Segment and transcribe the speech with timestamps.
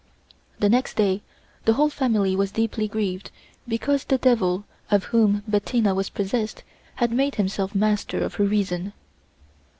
[0.57, 1.21] The next day
[1.65, 3.29] the whole family was deeply grieved
[3.67, 6.63] because the devil of whom Bettina was possessed
[6.95, 8.93] had made himself master of her reason.